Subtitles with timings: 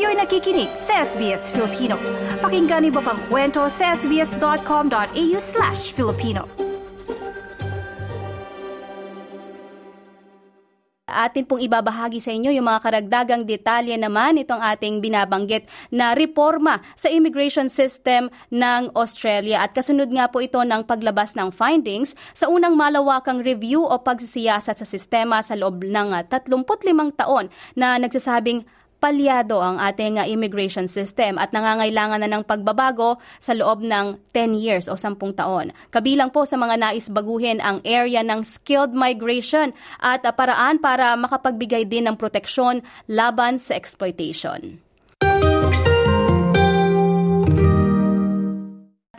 [0.00, 2.00] Kayo'y nakikinig sa SBS Filipino.
[2.40, 6.48] Pakinggan niyo pa ang kwento sa sbs.com.au slash Filipino.
[11.04, 16.80] atin pong ibabahagi sa inyo yung mga karagdagang detalye naman itong ating binabanggit na reforma
[16.96, 19.60] sa immigration system ng Australia.
[19.60, 24.80] At kasunod nga po ito ng paglabas ng findings sa unang malawakang review o pagsisiyasat
[24.80, 26.64] sa sistema sa loob ng 35
[27.20, 28.64] taon na nagsasabing
[29.00, 34.60] palyado ang ating uh, immigration system at nangangailangan na ng pagbabago sa loob ng 10
[34.60, 35.72] years o 10 taon.
[35.88, 39.72] Kabilang po sa mga nais baguhin ang area ng skilled migration
[40.04, 44.89] at uh, paraan para makapagbigay din ng proteksyon laban sa exploitation.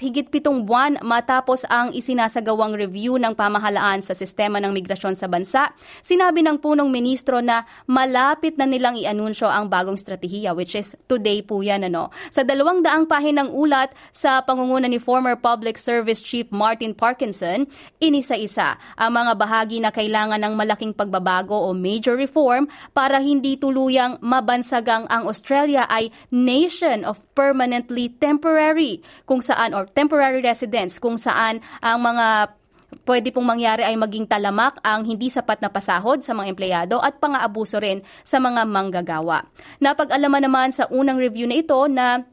[0.01, 5.69] Higit pitong buwan matapos ang isinasagawang review ng pamahalaan sa sistema ng migrasyon sa bansa,
[6.01, 11.45] sinabi ng punong ministro na malapit na nilang i-anunsyo ang bagong strategiya which is today
[11.45, 11.85] po yan.
[11.85, 12.09] Ano?
[12.33, 17.69] Sa dalawang daang pahinang ulat sa pangunguna ni former Public Service Chief Martin Parkinson,
[18.01, 22.65] inisa-isa ang mga bahagi na kailangan ng malaking pagbabago o major reform
[22.97, 30.41] para hindi tuluyang mabansagang ang Australia ay nation of permanently temporary kung saan or temporary
[30.41, 32.57] residence kung saan ang mga
[33.07, 37.17] pwede pong mangyari ay maging talamak ang hindi sapat na pasahod sa mga empleyado at
[37.23, 39.47] pang-aabuso rin sa mga manggagawa.
[39.79, 42.27] Napag-alaman naman sa unang review na ito na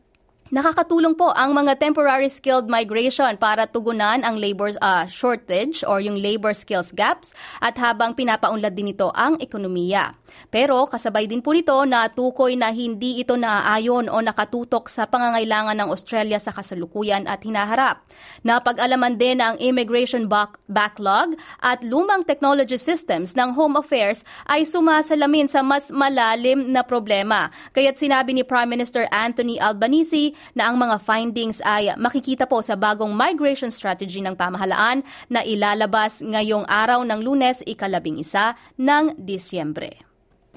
[0.48, 6.16] Nakakatulong po ang mga temporary skilled migration para tugunan ang labor uh, shortage or yung
[6.16, 10.16] labor skills gaps at habang pinapaunlad din ito ang ekonomiya.
[10.48, 15.76] Pero kasabay din po nito na tukoy na hindi ito naaayon o nakatutok sa pangangailangan
[15.76, 18.08] ng Australia sa kasalukuyan at hinaharap.
[18.40, 25.44] Napag-alaman din ang immigration back- backlog at lumang technology systems ng Home Affairs ay sumasalamin
[25.44, 27.52] sa mas malalim na problema.
[27.76, 32.74] Kaya't sinabi ni Prime Minister Anthony Albanese na ang mga findings ay makikita po sa
[32.74, 40.00] bagong migration strategy ng pamahalaan na ilalabas ngayong araw ng lunes ikalabing isa ng Disyembre.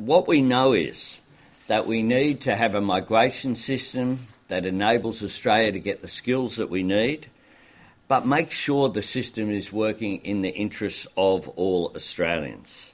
[0.02, 1.22] What we know is
[1.68, 6.58] that we need to have a migration system that enables Australia to get the skills
[6.58, 7.32] that we need,
[8.12, 12.94] but make sure the system is working in the interests of all Australians.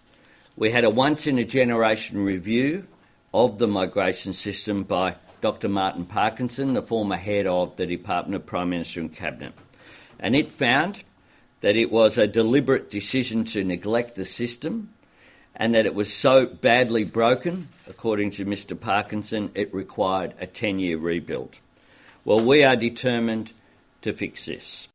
[0.57, 2.85] We had a once in a generation review
[3.33, 5.15] of the migration system by
[5.47, 5.69] Dr.
[5.69, 9.53] Martin Parkinson, the former head of the Department of Prime Minister and Cabinet.
[10.19, 11.05] And it found
[11.61, 14.89] that it was a deliberate decision to neglect the system
[15.55, 18.77] and that it was so badly broken, according to Mr.
[18.77, 21.59] Parkinson, it required a 10 year rebuild.
[22.25, 23.53] Well, we are determined
[24.01, 24.89] to fix this.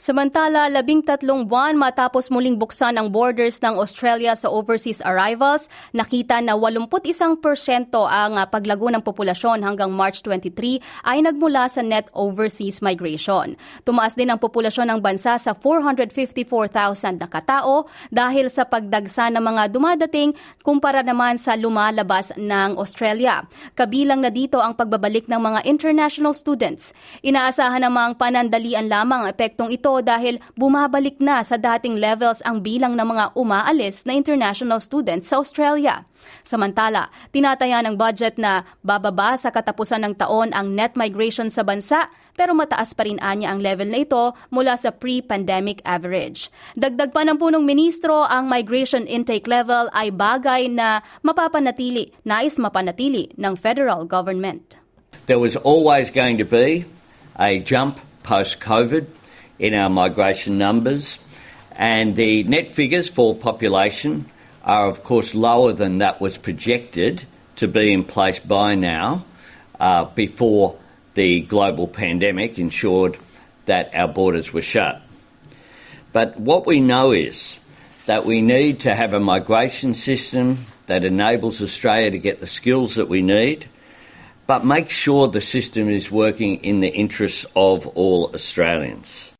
[0.00, 6.40] Samantala, labing tatlong buwan matapos muling buksan ang borders ng Australia sa overseas arrivals, nakita
[6.40, 7.36] na 81%
[8.08, 13.60] ang ah, paglago ng populasyon hanggang March 23 ay nagmula sa net overseas migration.
[13.84, 19.68] Tumaas din ang populasyon ng bansa sa 454,000 na katao dahil sa pagdagsa ng mga
[19.68, 20.32] dumadating
[20.64, 23.44] kumpara naman sa lumalabas ng Australia.
[23.76, 26.96] Kabilang na dito ang pagbabalik ng mga international students.
[27.20, 32.62] Inaasahan namang panandalian lamang ang epektong ito ito dahil bumabalik na sa dating levels ang
[32.62, 36.06] bilang ng mga umaalis na international students sa Australia.
[36.46, 42.06] Samantala, tinataya ng budget na bababa sa katapusan ng taon ang net migration sa bansa
[42.38, 46.48] pero mataas pa rin anya ang level na ito mula sa pre-pandemic average.
[46.78, 53.34] Dagdag pa ng punong ministro, ang migration intake level ay bagay na mapapanatili, nais mapanatili
[53.34, 54.78] ng federal government.
[55.26, 56.86] There was always going to be
[57.36, 59.19] a jump post-COVID
[59.60, 61.20] in our migration numbers.
[61.76, 64.26] And the net figures for population
[64.64, 67.24] are, of course, lower than that was projected
[67.56, 69.24] to be in place by now
[69.78, 70.76] uh, before
[71.14, 73.16] the global pandemic ensured
[73.66, 75.00] that our borders were shut.
[76.12, 77.58] But what we know is
[78.06, 82.96] that we need to have a migration system that enables Australia to get the skills
[82.96, 83.68] that we need,
[84.46, 89.32] but make sure the system is working in the interests of all Australians.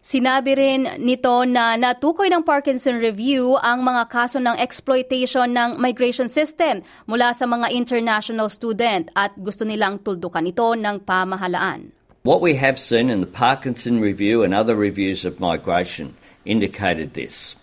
[0.00, 6.24] Sinabi rin nito na natukoy ng Parkinson Review ang mga kaso ng exploitation ng migration
[6.24, 11.92] system mula sa mga international student at gusto nilang tuldukan ito ng pamahalaan.
[12.24, 16.16] What we have seen in the Parkinson Review and other reviews of migration
[16.48, 17.60] indicated this.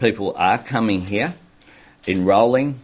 [0.00, 1.36] People are coming here,
[2.08, 2.80] enrolling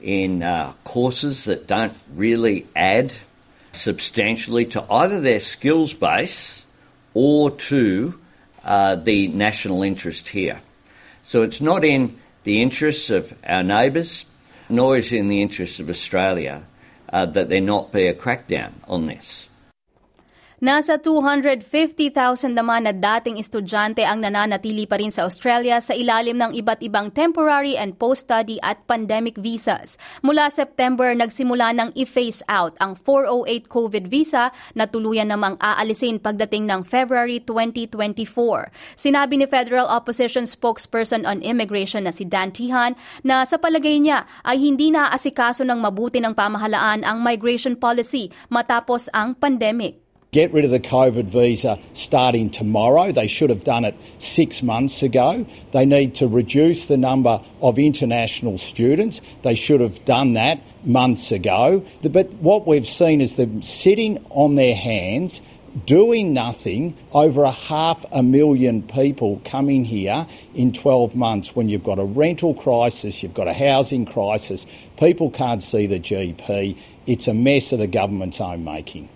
[0.00, 3.12] in uh, courses that don't really add
[3.76, 6.63] substantially to either their skills base
[7.14, 8.20] or to
[8.64, 10.60] uh, the national interest here.
[11.22, 14.26] So it's not in the interests of our neighbours,
[14.68, 16.66] nor is it in the interests of Australia
[17.10, 19.48] uh, that there not be a crackdown on this.
[20.62, 22.14] Nasa 250,000
[22.54, 27.10] naman na dating estudyante ang nananatili pa rin sa Australia sa ilalim ng iba't ibang
[27.10, 29.98] temporary and post-study at pandemic visas.
[30.22, 36.70] Mula September, nagsimula ng i-phase out ang 408 COVID visa na tuluyan namang aalisin pagdating
[36.70, 38.70] ng February 2024.
[38.94, 42.94] Sinabi ni Federal Opposition Spokesperson on Immigration na si Dan Tihan
[43.26, 49.10] na sa palagay niya ay hindi naaasikaso ng mabuti ng pamahalaan ang migration policy matapos
[49.10, 50.03] ang pandemic.
[50.34, 53.12] Get rid of the COVID visa starting tomorrow.
[53.12, 55.46] They should have done it six months ago.
[55.70, 59.20] They need to reduce the number of international students.
[59.42, 61.86] They should have done that months ago.
[62.02, 65.40] But what we've seen is them sitting on their hands
[65.86, 71.84] doing nothing, over a half a million people coming here in 12 months when you've
[71.84, 74.66] got a rental crisis, you've got a housing crisis,
[74.98, 76.76] people can't see the GP.
[77.06, 79.08] It's a mess of the government's own making.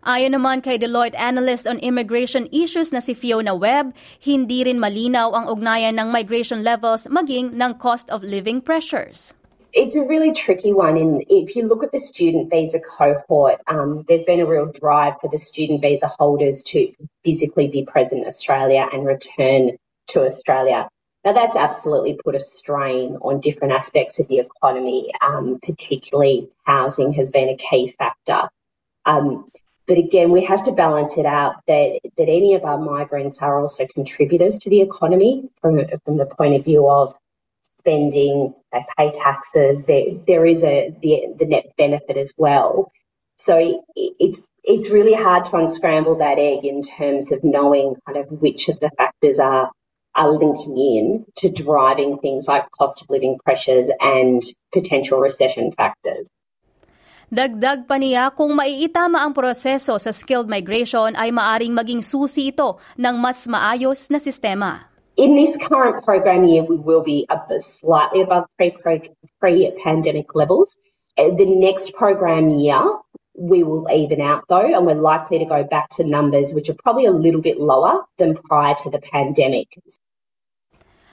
[0.00, 3.92] Ayon naman kay Deloitte analyst on immigration issues na si Fiona Webb,
[4.24, 9.36] hindi rin malinaw ang ugnayan ng migration levels maging ng cost of living pressures.
[9.76, 10.96] It's a really tricky one.
[10.96, 15.20] And if you look at the student visa cohort, um, there's been a real drive
[15.20, 16.90] for the student visa holders to
[17.22, 19.76] physically be present in Australia and return
[20.16, 20.88] to Australia.
[21.28, 27.12] Now, that's absolutely put a strain on different aspects of the economy, um, particularly housing
[27.20, 28.48] has been a key factor.
[29.04, 29.44] Um,
[29.90, 33.60] but again, we have to balance it out that, that any of our migrants are
[33.60, 37.16] also contributors to the economy from, from the point of view of
[37.62, 42.92] spending, they pay taxes, there, there is a the, the net benefit as well.
[43.34, 48.18] So it, it's it's really hard to unscramble that egg in terms of knowing kind
[48.18, 49.72] of which of the factors are
[50.14, 54.40] are linking in to driving things like cost of living pressures and
[54.72, 56.28] potential recession factors.
[57.30, 62.82] Dagdag pa niya kung maiitama ang proseso sa skilled migration ay maaring maging susi ito
[62.98, 64.90] ng mas maayos na sistema.
[65.14, 67.30] In this current program year, we will be
[67.62, 70.74] slightly above pre-pandemic levels.
[71.14, 72.82] Uh, the next program year,
[73.38, 76.78] we will even out though, and we're likely to go back to numbers which are
[76.82, 79.70] probably a little bit lower than prior to the pandemic.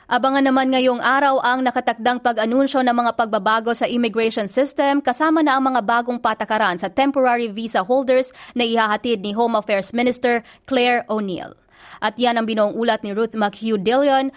[0.08, 5.60] Abangan naman ngayong araw ang nakatakdang pag-anunsyo ng mga pagbabago sa immigration system kasama na
[5.60, 11.04] ang mga bagong patakaran sa temporary visa holders na ihahatid ni Home Affairs Minister Claire
[11.12, 11.60] O'Neill.
[12.00, 14.32] At yan ang binuong ulat ni Ruth McHugh Dillon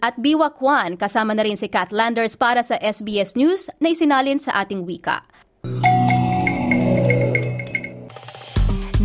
[0.00, 4.40] at Biwa Kwan kasama na rin si Kat Landers para sa SBS News na isinalin
[4.40, 5.20] sa ating wika.